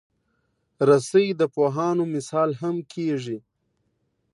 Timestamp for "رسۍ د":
0.87-1.41